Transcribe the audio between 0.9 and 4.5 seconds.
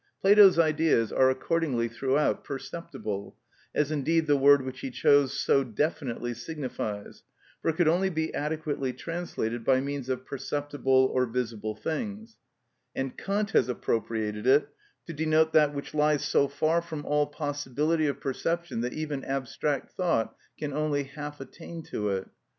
are accordingly throughout perceptible, as indeed the